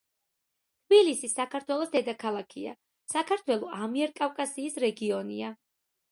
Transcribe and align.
თბილისი 0.85 1.27
საქართველოს 1.31 1.91
დედაქალაქია.საქართველო 1.95 3.69
ამიერკავკასიის 3.89 4.79
რეგიონია. 4.85 5.53